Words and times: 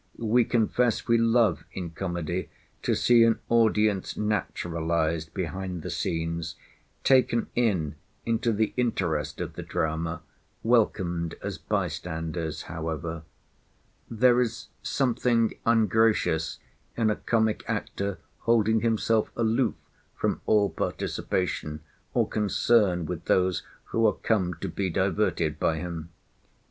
We 0.17 0.45
confess 0.45 1.07
we 1.07 1.19
love 1.19 1.63
in 1.73 1.91
comedy 1.91 2.49
to 2.81 2.95
see 2.95 3.23
an 3.23 3.37
audience 3.49 4.17
naturalised 4.17 5.31
behind 5.35 5.83
the 5.83 5.91
scenes, 5.91 6.55
taken 7.03 7.49
in 7.53 7.93
into 8.25 8.51
the 8.51 8.73
interest 8.77 9.39
of 9.39 9.53
the 9.53 9.61
drama, 9.61 10.23
welcomed 10.63 11.35
as 11.43 11.59
by 11.59 11.87
standers 11.87 12.63
however. 12.63 13.21
There 14.09 14.41
is 14.41 14.69
something 14.81 15.53
ungracious 15.67 16.57
in 16.97 17.11
a 17.11 17.15
comic 17.15 17.63
actor 17.67 18.17
holding 18.39 18.81
himself 18.81 19.29
aloof 19.37 19.75
from 20.15 20.41
all 20.47 20.71
participation 20.71 21.81
or 22.15 22.27
concern 22.27 23.05
with 23.05 23.25
those 23.25 23.61
who 23.91 24.07
are 24.07 24.13
come 24.13 24.55
to 24.61 24.67
be 24.67 24.89
diverted 24.89 25.59
by 25.59 25.77
him. 25.77 26.09